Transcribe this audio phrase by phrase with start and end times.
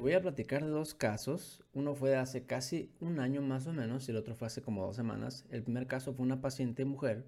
[0.00, 1.62] Te voy a platicar de dos casos.
[1.74, 4.62] Uno fue de hace casi un año más o menos y el otro fue hace
[4.62, 5.44] como dos semanas.
[5.50, 7.26] El primer caso fue una paciente mujer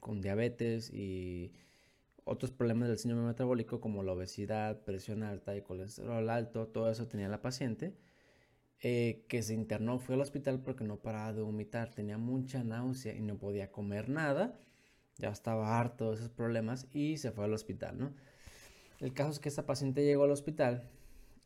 [0.00, 1.52] con diabetes y
[2.24, 6.66] otros problemas del síndrome metabólico como la obesidad, presión alta y colesterol alto.
[6.66, 7.92] Todo eso tenía la paciente.
[8.80, 13.14] Eh, que se internó, fue al hospital porque no paraba de vomitar, tenía mucha náusea
[13.14, 14.58] y no podía comer nada,
[15.18, 18.14] ya estaba harto de esos problemas y se fue al hospital, ¿no?
[19.00, 20.88] El caso es que esta paciente llegó al hospital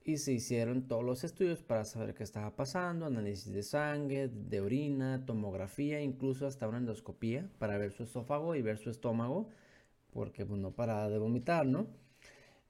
[0.08, 4.62] y se hicieron todos los estudios para saber qué estaba pasando, análisis de sangre, de
[4.62, 9.50] orina, tomografía, incluso hasta una endoscopía para ver su esófago y ver su estómago,
[10.10, 11.88] porque pues, no paraba de vomitar, ¿no?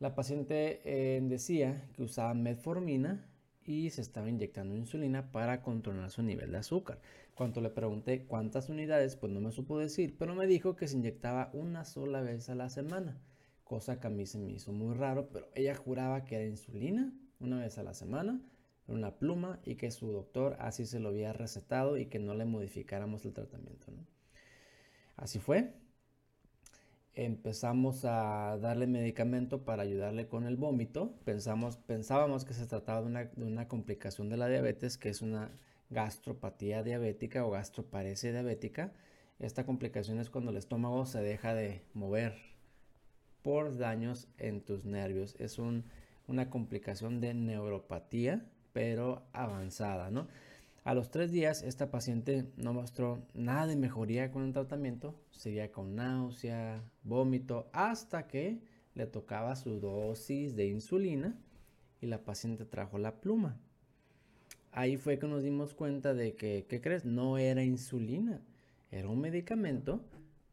[0.01, 3.25] La paciente eh, decía que usaba metformina
[3.65, 7.01] y se estaba inyectando insulina para controlar su nivel de azúcar.
[7.35, 10.97] Cuando le pregunté cuántas unidades, pues no me supo decir, pero me dijo que se
[10.97, 13.23] inyectaba una sola vez a la semana,
[13.63, 17.13] cosa que a mí se me hizo muy raro, pero ella juraba que era insulina
[17.41, 18.41] una vez a la semana,
[18.87, 22.45] una pluma y que su doctor así se lo había recetado y que no le
[22.45, 23.93] modificáramos el tratamiento.
[25.17, 25.75] Así fue,
[27.15, 31.13] empezamos a darle medicamento para ayudarle con el vómito.
[31.25, 35.51] Pensamos, pensábamos que se trataba de una, complicación de la diabetes, que es una
[35.91, 38.93] gastropatía diabética o gastroparesia diabética.
[39.41, 42.37] Esta complicación es cuando el estómago se deja de mover
[43.43, 45.35] por daños en tus nervios.
[45.41, 45.59] Es
[46.29, 50.29] una complicación de neuropatía, pero avanzada, ¿no?
[50.85, 55.73] A los tres días, esta paciente no mostró nada de mejoría con el tratamiento, seguía
[55.73, 58.61] con náusea, vómito, hasta que
[58.95, 61.37] le tocaba su dosis de insulina
[62.01, 63.59] y la paciente trajo la pluma.
[64.73, 67.05] Ahí fue que nos dimos cuenta de que, ¿qué crees?
[67.05, 68.41] No era insulina,
[68.91, 70.01] era un medicamento,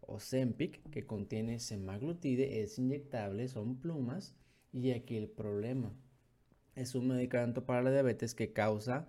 [0.01, 4.35] Ozempic, que contiene semaglutide, es inyectable, son plumas,
[4.75, 5.91] y aquí el problema.
[6.75, 9.07] Es un medicamento para la diabetes que causa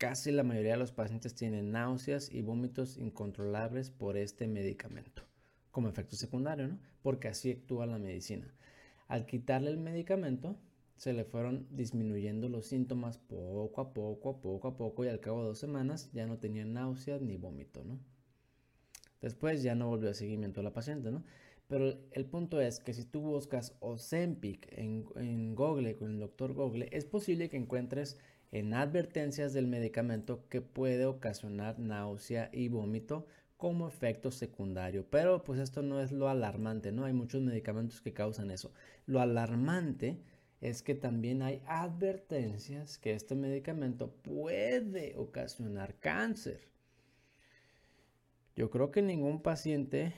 [0.00, 5.24] Casi la mayoría de los pacientes tienen náuseas y vómitos incontrolables por este medicamento,
[5.70, 6.78] como efecto secundario, ¿no?
[7.02, 8.50] Porque así actúa la medicina.
[9.08, 10.56] Al quitarle el medicamento,
[10.96, 15.42] se le fueron disminuyendo los síntomas poco a poco, poco a poco, y al cabo
[15.42, 17.98] de dos semanas ya no tenía náuseas ni vómito, ¿no?
[19.20, 21.24] Después ya no volvió a seguimiento a la paciente, ¿no?
[21.70, 26.52] Pero el punto es que si tú buscas Ozempic en, en Google, con el doctor
[26.52, 28.18] Google, es posible que encuentres
[28.50, 35.06] en advertencias del medicamento que puede ocasionar náusea y vómito como efecto secundario.
[35.10, 37.04] Pero pues esto no es lo alarmante, ¿no?
[37.04, 38.72] Hay muchos medicamentos que causan eso.
[39.06, 40.18] Lo alarmante
[40.60, 46.66] es que también hay advertencias que este medicamento puede ocasionar cáncer.
[48.56, 50.12] Yo creo que ningún paciente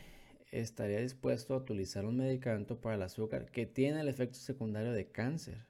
[0.52, 5.06] estaría dispuesto a utilizar un medicamento para el azúcar que tiene el efecto secundario de
[5.10, 5.64] cáncer.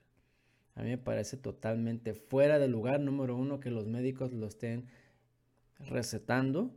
[0.74, 4.86] A mí me parece totalmente fuera de lugar, número uno, que los médicos lo estén
[5.78, 6.74] recetando.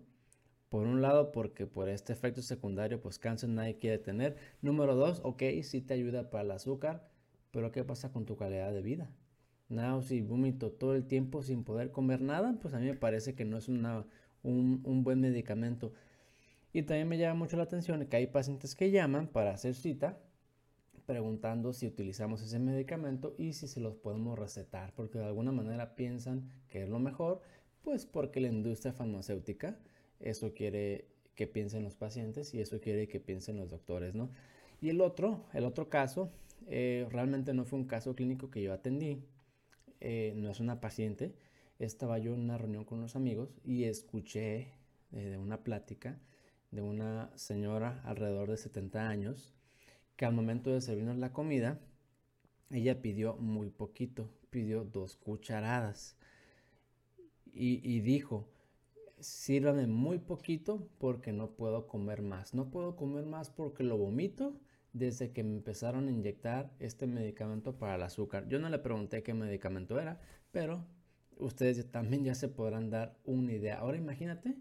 [0.69, 4.35] Por un lado, porque por este efecto secundario, pues cáncer nadie quiere tener.
[4.61, 7.09] Número dos, ok, sí te ayuda para el azúcar,
[7.51, 9.09] pero ¿qué pasa con tu calidad de vida?
[9.69, 13.35] Náusea y vómito todo el tiempo sin poder comer nada, pues a mí me parece
[13.35, 14.05] que no es una,
[14.43, 15.93] un, un buen medicamento.
[16.75, 20.19] Y también me llama mucho la atención que hay pacientes que llaman para hacer cita
[21.05, 25.95] preguntando si utilizamos ese medicamento y si se los podemos recetar, porque de alguna manera
[25.95, 27.39] piensan que es lo mejor,
[27.81, 29.79] pues porque la industria farmacéutica
[30.19, 34.29] eso quiere que piensen los pacientes y eso quiere que piensen los doctores, ¿no?
[34.81, 36.29] Y el otro, el otro caso,
[36.67, 39.23] eh, realmente no fue un caso clínico que yo atendí,
[40.01, 41.35] eh, no es una paciente,
[41.79, 44.73] estaba yo en una reunión con unos amigos y escuché
[45.13, 46.19] eh, de una plática
[46.75, 49.53] de una señora alrededor de 70 años
[50.15, 51.79] que al momento de servirnos la comida,
[52.69, 56.17] ella pidió muy poquito, pidió dos cucharadas
[57.57, 58.49] y, dijo,
[59.19, 62.53] sírvame muy poquito porque no puedo comer más.
[62.53, 64.59] No puedo comer más porque lo vomito
[64.91, 68.47] desde que me empezaron a inyectar este medicamento para el azúcar.
[68.49, 70.19] Yo no le pregunté qué medicamento era,
[70.51, 70.85] pero
[71.37, 73.79] ustedes también ya se podrán dar una idea.
[73.79, 74.55] Ahora imagínate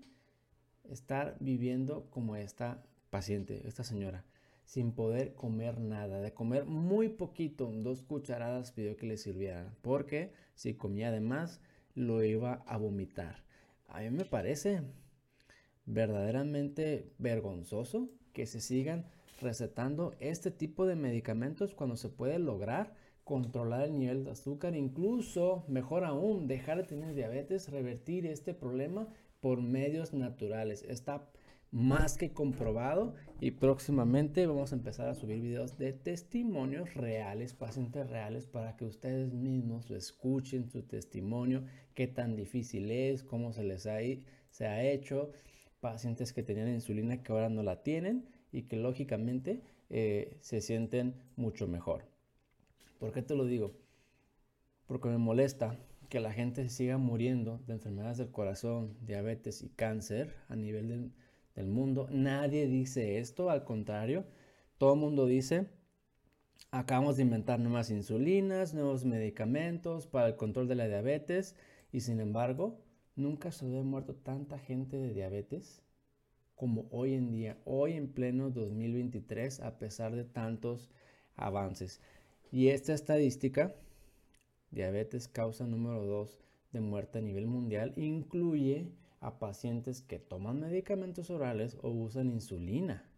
[0.90, 4.24] estar viviendo como esta paciente, esta señora
[4.64, 10.32] sin poder comer nada, de comer muy poquito, dos cucharadas pidió que le sirvieran, porque
[10.54, 11.60] si comía de más
[11.94, 13.44] lo iba a vomitar.
[13.88, 14.82] A mí me parece
[15.86, 19.06] verdaderamente vergonzoso que se sigan
[19.40, 25.64] recetando este tipo de medicamentos cuando se puede lograr controlar el nivel de azúcar, incluso,
[25.66, 29.08] mejor aún, dejar de tener diabetes, revertir este problema
[29.44, 30.86] por medios naturales.
[30.88, 31.30] Está
[31.70, 38.08] más que comprobado y próximamente vamos a empezar a subir videos de testimonios reales, pacientes
[38.08, 41.62] reales, para que ustedes mismos escuchen su testimonio,
[41.92, 43.98] qué tan difícil es, cómo se les ha,
[44.48, 45.30] se ha hecho,
[45.80, 49.60] pacientes que tenían insulina que ahora no la tienen y que lógicamente
[49.90, 52.06] eh, se sienten mucho mejor.
[52.98, 53.74] ¿Por qué te lo digo?
[54.86, 55.78] Porque me molesta
[56.08, 61.12] que la gente siga muriendo de enfermedades del corazón, diabetes y cáncer a nivel
[61.54, 62.08] del mundo.
[62.10, 64.24] Nadie dice esto, al contrario,
[64.78, 65.68] todo el mundo dice,
[66.70, 71.56] acabamos de inventar nuevas insulinas, nuevos medicamentos para el control de la diabetes
[71.92, 72.80] y sin embargo,
[73.16, 75.82] nunca se ha muerto tanta gente de diabetes
[76.54, 80.90] como hoy en día, hoy en pleno 2023, a pesar de tantos
[81.36, 82.00] avances.
[82.50, 83.74] Y esta estadística,
[84.74, 86.38] diabetes causa número 2
[86.72, 88.88] de muerte a nivel mundial, incluye
[89.20, 93.08] a pacientes que toman medicamentos orales o usan insulina.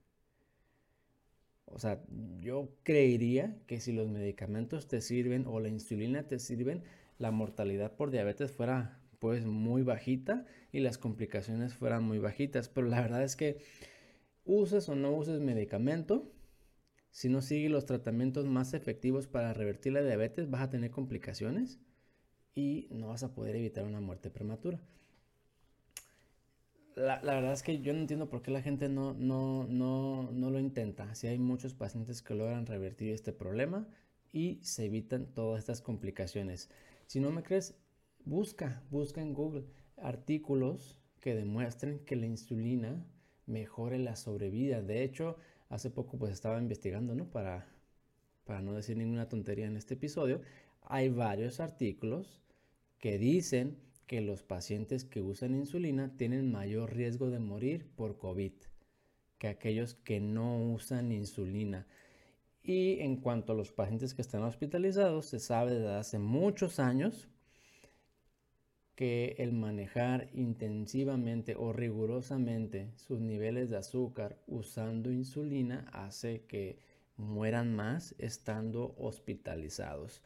[1.65, 2.01] O sea,
[2.41, 6.85] yo creería que si los medicamentos te sirven o la insulina te sirven,
[7.19, 12.69] la mortalidad por diabetes fuera pues muy bajita y las complicaciones fueran muy bajitas.
[12.69, 13.59] Pero la verdad es que
[14.45, 16.31] uses o no uses medicamento,
[17.17, 21.81] si no sigues los tratamientos más efectivos para revertir la diabetes, vas a tener complicaciones
[22.55, 24.81] y no vas a poder evitar una muerte prematura
[26.97, 30.51] la, verdad es que yo no entiendo por qué la gente no, no, no, no
[30.51, 31.15] lo intenta.
[31.15, 33.87] Si hay muchos pacientes que logran revertir este problema
[34.33, 36.71] y se evitan todas estas complicaciones.
[37.07, 37.75] Si no me crees,
[38.25, 39.65] busca, busca en Google
[39.99, 43.05] artículos que demuestren que la insulina
[43.45, 44.81] mejore la sobrevida.
[44.81, 45.37] De hecho,
[45.69, 47.31] hace poco pues estaba investigando, ¿no?
[47.31, 47.67] Para,
[48.45, 50.41] para no decir ninguna tontería en este episodio,
[50.83, 52.43] hay varios artículos
[52.99, 58.53] que dicen que los pacientes que usan insulina tienen mayor riesgo de morir por COVID
[59.39, 61.87] que aquellos que no usan insulina.
[62.63, 67.29] Y en cuanto a los pacientes que están hospitalizados, se sabe desde hace muchos años
[68.97, 76.79] que el manejar intensivamente o rigurosamente sus niveles de azúcar usando insulina hace que
[77.19, 80.23] mueran más estando hospitalizados.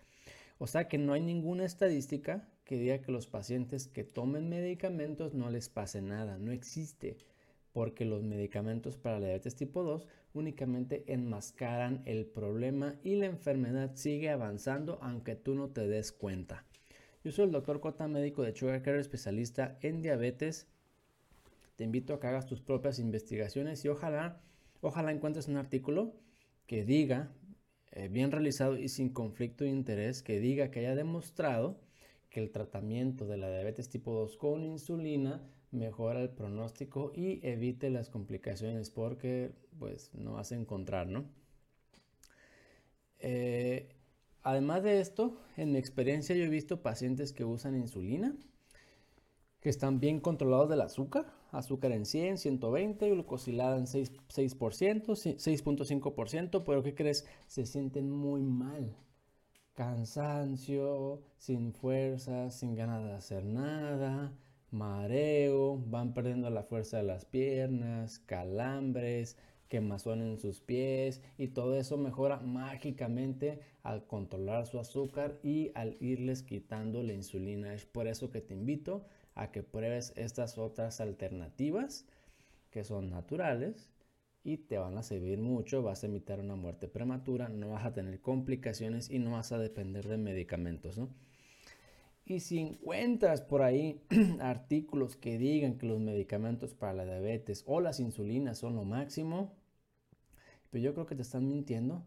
[0.58, 5.34] O sea que no hay ninguna estadística que diga que los pacientes que tomen medicamentos
[5.34, 6.38] no les pase nada.
[6.38, 7.16] No existe,
[7.72, 13.96] porque los medicamentos para la diabetes tipo 2 únicamente enmascaran el problema y la enfermedad
[13.96, 16.64] sigue avanzando aunque tú no te des cuenta.
[17.22, 20.66] Yo soy el doctor Cota, médico de Sugar Care, especialista en diabetes.
[21.76, 24.40] Te invito a que hagas tus propias investigaciones y ojalá,
[24.80, 26.14] ojalá encuentres un artículo
[26.66, 27.30] que diga,
[27.92, 31.78] eh, bien realizado y sin conflicto de interés, que diga que haya demostrado
[32.30, 35.42] que el tratamiento de la diabetes tipo 2 con insulina
[35.72, 41.26] mejora el pronóstico y evite las complicaciones porque pues no vas a encontrar, ¿no?
[43.18, 43.99] Eh,
[44.42, 48.34] además de esto, en mi experiencia yo he visto pacientes que usan insulina,
[49.60, 56.82] que están bien controlados del azúcar, azúcar en 100, 120, glucosilada en 6%, 6.5%, pero
[56.82, 57.26] ¿qué crees?
[57.46, 58.96] Se sienten muy mal
[59.80, 64.30] cansancio, sin fuerza, sin ganas de hacer nada,
[64.70, 69.38] mareo, van perdiendo la fuerza de las piernas, calambres,
[69.70, 75.96] quemazón en sus pies y todo eso mejora mágicamente al controlar su azúcar y al
[76.00, 77.72] irles quitando la insulina.
[77.72, 82.04] Es por eso que te invito a que pruebes estas otras alternativas
[82.70, 83.88] que son naturales
[84.42, 87.92] y te van a servir mucho, vas a evitar una muerte prematura, no vas a
[87.92, 91.00] tener complicaciones y no vas a depender de medicamentos.
[92.24, 94.02] Y si encuentras por ahí
[94.40, 99.59] artículos que digan que los medicamentos para la diabetes o las insulinas son lo máximo,
[100.70, 102.04] pues yo creo que te están mintiendo,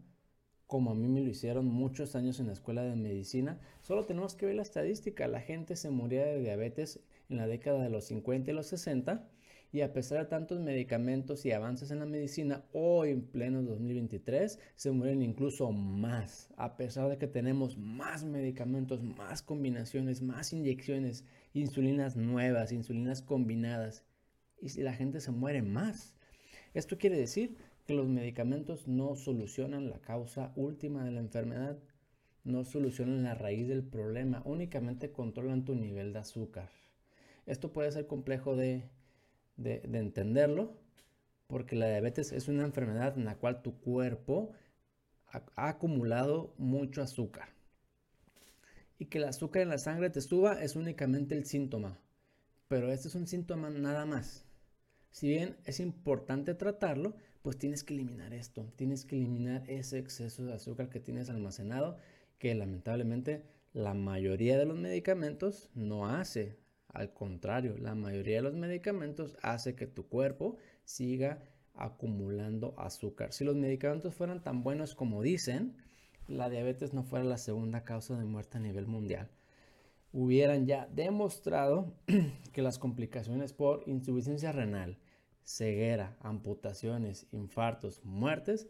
[0.66, 3.60] como a mí me lo hicieron muchos años en la escuela de medicina.
[3.82, 7.82] Solo tenemos que ver la estadística, la gente se moría de diabetes en la década
[7.82, 9.28] de los 50 y los 60
[9.74, 14.60] y a pesar de tantos medicamentos y avances en la medicina, hoy en pleno 2023
[14.76, 21.24] se mueren incluso más, a pesar de que tenemos más medicamentos, más combinaciones, más inyecciones,
[21.54, 24.04] insulinas nuevas, insulinas combinadas,
[24.60, 26.14] y la gente se muere más.
[26.72, 31.78] Esto quiere decir que los medicamentos no solucionan la causa última de la enfermedad,
[32.44, 36.70] no solucionan la raíz del problema, únicamente controlan tu nivel de azúcar.
[37.46, 38.88] Esto puede ser complejo de
[39.56, 40.76] de, entenderlo,
[41.46, 44.52] porque la diabetes es una enfermedad en la cual tu cuerpo
[45.28, 47.48] ha, acumulado mucho azúcar.
[48.98, 51.98] Y que el azúcar en la sangre te suba es únicamente el síntoma,
[52.68, 54.44] pero este es un síntoma nada más.
[55.10, 60.46] Si bien es importante tratarlo, pues tienes que eliminar esto, tienes que eliminar ese exceso
[60.46, 61.98] de azúcar que tienes almacenado,
[62.38, 66.56] que lamentablemente la mayoría de los medicamentos no hace.
[66.88, 71.42] Al contrario, la mayoría de los medicamentos hace que tu cuerpo siga
[71.74, 73.34] acumulando azúcar.
[73.34, 75.76] Si los medicamentos fueran tan buenos como dicen,
[76.26, 79.28] la diabetes no fuera la segunda causa de muerte a nivel mundial.
[80.14, 81.92] Hubieran ya demostrado
[82.54, 84.96] que las complicaciones por insuficiencia renal,
[85.44, 88.68] ceguera, amputaciones, infartos, muertes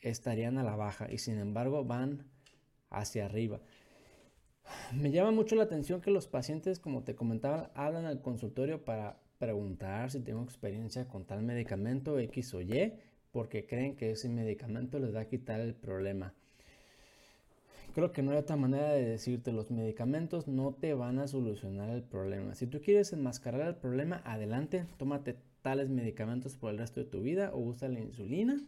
[0.00, 2.24] estarían a la baja y sin embargo van
[2.90, 3.60] hacia arriba.
[4.92, 9.20] Me llama mucho la atención que los pacientes, como te comentaba, hablan al consultorio para
[9.38, 12.94] preguntar si tengo experiencia con tal medicamento X o Y,
[13.30, 16.34] porque creen que ese medicamento les va a quitar el problema.
[17.96, 21.88] Creo que no hay otra manera de decirte, los medicamentos no te van a solucionar
[21.88, 22.54] el problema.
[22.54, 27.22] Si tú quieres enmascarar el problema, adelante, tómate tales medicamentos por el resto de tu
[27.22, 28.60] vida o usa la insulina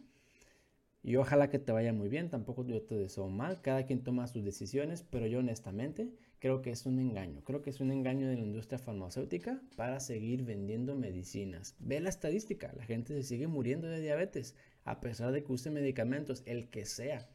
[1.03, 4.27] y ojalá que te vaya muy bien, tampoco yo te deseo mal, cada quien toma
[4.29, 6.09] sus decisiones, pero yo honestamente
[6.39, 10.01] creo que es un engaño, creo que es un engaño de la industria farmacéutica para
[10.01, 11.77] seguir vendiendo medicinas.
[11.81, 14.55] Ve la estadística, la gente se sigue muriendo de diabetes,
[14.85, 17.29] a pesar de que use medicamentos, el que sea.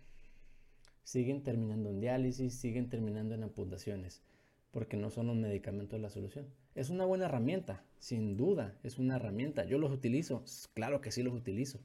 [1.04, 4.24] Siguen terminando en diálisis, siguen terminando en amputaciones,
[4.72, 6.48] porque no son los medicamentos la solución.
[6.76, 9.66] Es una buena herramienta, sin duda, es una herramienta.
[9.66, 10.44] Yo los utilizo,
[10.74, 11.80] claro que sí los utilizo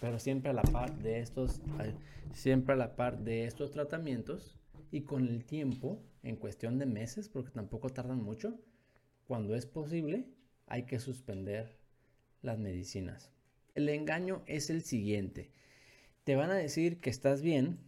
[0.00, 1.60] pero siempre a la par de estos,
[2.32, 4.56] siempre a la par de estos tratamientos
[4.90, 8.58] y con el tiempo, en cuestión de meses, porque tampoco tardan mucho,
[9.26, 10.26] cuando es posible,
[10.66, 11.76] hay que suspender
[12.42, 13.30] las medicinas.
[13.74, 15.50] El engaño es el siguiente.
[16.24, 17.78] Te van a decir que estás bien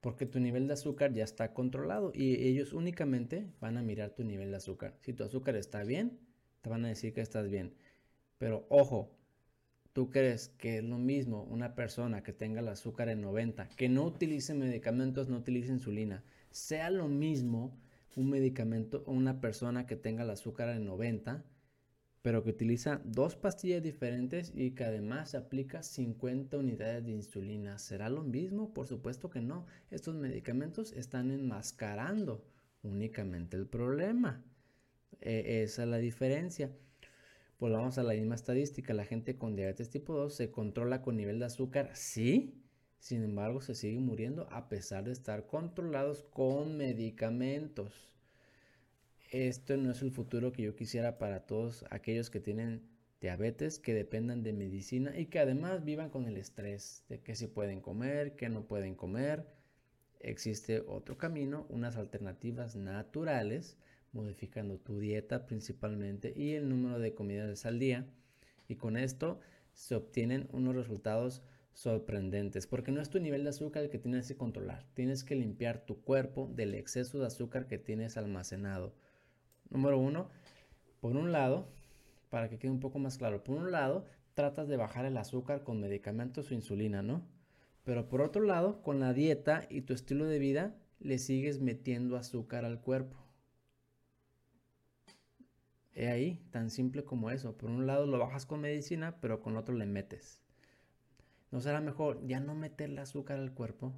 [0.00, 4.24] porque tu nivel de azúcar ya está controlado y ellos únicamente van a mirar tu
[4.24, 4.94] nivel de azúcar.
[5.00, 6.18] Si tu azúcar está bien,
[6.60, 7.74] te van a decir que estás bien.
[8.38, 9.18] Pero ojo,
[9.98, 13.88] ¿Tú crees que es lo mismo una persona que tenga el azúcar en 90, que
[13.88, 17.76] no utilice medicamentos, no utilice insulina, sea lo mismo
[18.14, 21.44] un medicamento o una persona que tenga el azúcar en 90,
[22.22, 27.78] pero que utiliza dos pastillas diferentes y que además aplica 50 unidades de insulina?
[27.78, 28.74] ¿Será lo mismo?
[28.74, 29.66] Por supuesto que no.
[29.90, 32.44] Estos medicamentos están enmascarando
[32.82, 34.44] únicamente el problema.
[35.20, 36.70] E, esa es la diferencia.
[37.58, 41.40] Volvamos a la misma estadística, la gente con diabetes tipo 2 se controla con nivel
[41.40, 42.62] de azúcar, sí,
[43.00, 48.12] sin embargo se sigue muriendo a pesar de estar controlados con medicamentos.
[49.30, 52.88] Esto no es el futuro que yo quisiera para todos aquellos que tienen
[53.20, 57.46] diabetes, que dependan de medicina y que además vivan con el estrés de que si
[57.46, 59.44] pueden comer, que no pueden comer.
[60.20, 63.76] Existe otro camino, unas alternativas naturales
[64.12, 68.06] modificando tu dieta principalmente y el número de comidas al día.
[68.66, 69.40] Y con esto
[69.74, 71.42] se obtienen unos resultados
[71.74, 75.36] sorprendentes, porque no es tu nivel de azúcar el que tienes que controlar, tienes que
[75.36, 78.94] limpiar tu cuerpo del exceso de azúcar que tienes almacenado.
[79.70, 80.28] Número uno,
[81.00, 81.68] por un lado,
[82.30, 85.64] para que quede un poco más claro, por un lado, tratas de bajar el azúcar
[85.64, 87.22] con medicamentos o insulina, ¿no?
[87.84, 92.16] Pero por otro lado, con la dieta y tu estilo de vida, le sigues metiendo
[92.16, 93.16] azúcar al cuerpo.
[95.94, 97.56] He ahí, tan simple como eso.
[97.56, 100.40] Por un lado lo bajas con medicina, pero con otro le metes.
[101.50, 103.92] ¿No será mejor ya no meterle azúcar al cuerpo?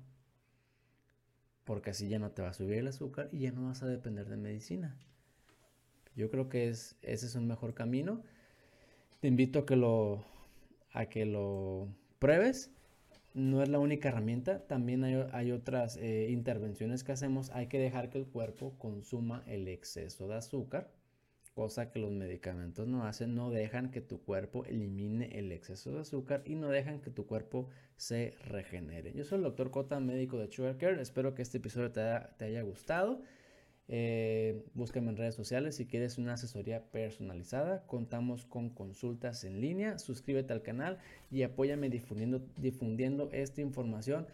[1.65, 3.87] Porque así ya no te va a subir el azúcar y ya no vas a
[3.87, 4.97] depender de medicina.
[6.17, 8.23] Yo creo que es, ese es un mejor camino.
[9.21, 10.25] Te invito a que lo,
[10.93, 11.89] a que lo
[12.19, 12.71] pruebes.
[13.33, 17.51] No es la única herramienta, también hay, otras eh, intervenciones que hacemos.
[17.51, 20.91] Hay que dejar que el cuerpo consuma el exceso de azúcar
[21.55, 26.01] cosa que los medicamentos no hacen, no dejan que tu cuerpo elimine el exceso de
[26.01, 29.13] azúcar y no dejan que tu cuerpo se regenere.
[29.13, 31.01] Yo soy el doctor Cota, médico de Sugar Care.
[31.03, 33.21] Espero que este episodio te haya, gustado.
[33.93, 37.85] Eh, búscame en redes sociales si quieres una asesoría personalizada.
[37.87, 39.99] Contamos con consultas en línea.
[39.99, 40.99] Suscríbete al canal
[41.31, 44.27] y apóyame difundiendo, difundiendo esta información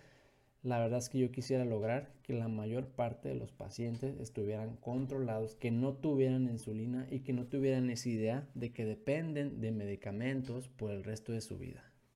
[0.66, 4.76] la verdad es que yo quisiera lograr que la mayor parte de los pacientes estuvieran
[4.78, 9.70] controlados, que no tuvieran insulina y que no tuvieran esa idea de que dependen de
[9.70, 11.86] medicamentos por el resto de su vida.